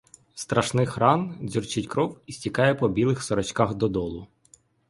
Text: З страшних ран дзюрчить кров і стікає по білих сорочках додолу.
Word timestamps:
З 0.35 0.41
страшних 0.41 0.97
ран 0.97 1.37
дзюрчить 1.43 1.87
кров 1.87 2.19
і 2.25 2.33
стікає 2.33 2.75
по 2.75 2.89
білих 2.89 3.23
сорочках 3.23 3.75
додолу. 3.75 4.27